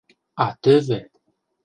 —А 0.43 0.45
тӧвӧ! 0.61 0.99